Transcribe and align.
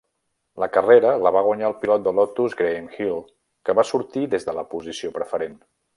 La 0.61 0.67
carrera 0.77 1.09
la 1.25 1.31
va 1.35 1.43
guanyar 1.47 1.67
el 1.67 1.75
pilot 1.83 2.07
de 2.07 2.13
Lotus 2.21 2.57
Graham 2.63 2.89
Hill, 2.95 3.19
que 3.69 3.77
va 3.81 3.87
sortir 3.91 4.25
des 4.33 4.49
de 4.49 4.57
la 4.61 4.65
posició 4.73 5.13
preferent. 5.21 5.59